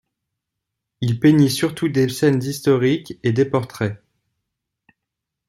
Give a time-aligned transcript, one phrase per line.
[1.01, 4.01] Il peignit surtout des scènes historiques et des portraits.